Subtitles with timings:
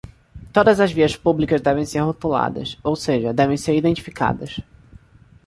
[0.55, 4.59] Todas as vias públicas devem ser rotuladas, ou seja, devem ser identificadas.